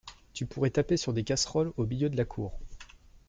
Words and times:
Tu 0.33 0.47
pourrais 0.47 0.71
taper 0.71 0.97
sur 0.97 1.13
des 1.13 1.23
casseroles 1.23 1.73
au 1.77 1.85
milieu 1.85 2.09
de 2.09 2.17
la 2.17 2.25
cour 2.25 2.57